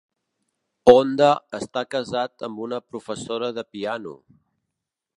[0.93, 1.27] Honda
[1.59, 4.19] està casat amb una professora de piano.